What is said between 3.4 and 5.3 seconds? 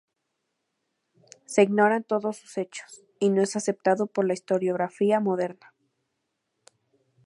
es aceptado por la historiografía